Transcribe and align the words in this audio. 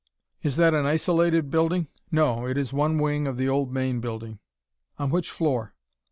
"Is 0.41 0.55
that 0.55 0.73
an 0.73 0.87
isolated 0.87 1.51
building?" 1.51 1.87
"No, 2.11 2.47
it 2.47 2.57
is 2.57 2.73
one 2.73 2.97
wing 2.97 3.27
of 3.27 3.37
the 3.37 3.47
old 3.47 3.71
main 3.71 3.99
building." 3.99 4.39
"On 4.97 5.11
which 5.11 5.29
floor?" 5.29 5.75